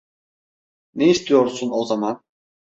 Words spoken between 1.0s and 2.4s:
istiyorsun o zaman?